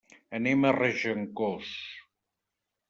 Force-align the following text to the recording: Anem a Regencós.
Anem 0.37 0.65
a 0.69 0.71
Regencós. 0.77 1.71